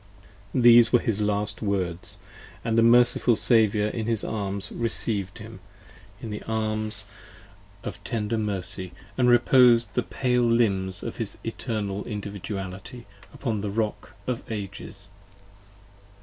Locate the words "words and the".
1.61-2.81